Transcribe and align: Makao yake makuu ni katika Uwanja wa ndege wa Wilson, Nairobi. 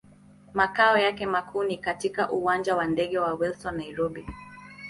Makao 0.53 0.97
yake 0.97 1.25
makuu 1.25 1.63
ni 1.63 1.77
katika 1.77 2.31
Uwanja 2.31 2.75
wa 2.75 2.85
ndege 2.85 3.19
wa 3.19 3.33
Wilson, 3.33 3.77
Nairobi. 3.77 4.25